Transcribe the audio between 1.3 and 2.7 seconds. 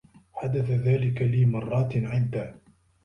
مرّات عدّة.